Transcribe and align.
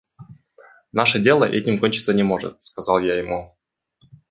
«Наше 0.93 1.19
дело 1.21 1.43
этим 1.43 1.79
кончиться 1.79 2.11
не 2.11 2.23
может»,– 2.23 2.59
сказал 2.63 2.97
я 3.01 3.19
ему. 3.19 3.55